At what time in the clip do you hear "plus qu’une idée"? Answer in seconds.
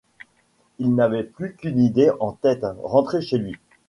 1.23-2.09